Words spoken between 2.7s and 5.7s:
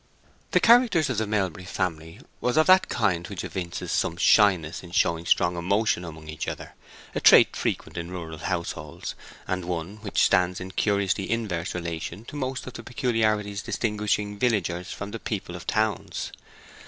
kind which evinces some shyness in showing strong